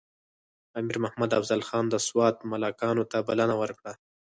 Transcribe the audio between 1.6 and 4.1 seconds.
خان د سوات ملکانو ته بلنه ورکړه.